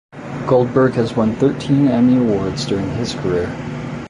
Goldberg 0.47 0.93
has 0.93 1.15
won 1.15 1.35
thirteen 1.35 1.87
Emmy 1.87 2.17
Awards 2.17 2.65
during 2.65 2.89
his 2.95 3.13
career. 3.13 3.55